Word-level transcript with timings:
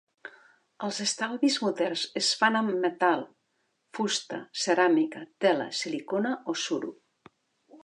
Els 0.85 1.01
estalvis 1.03 1.57
moderns 1.65 2.05
es 2.21 2.29
fan 2.39 2.57
amb 2.61 2.73
metal, 2.87 3.21
fusta, 3.99 4.41
ceràmica, 4.65 5.23
tela, 5.47 5.71
silicona 5.83 6.35
o 6.55 6.59
suro. 6.67 6.95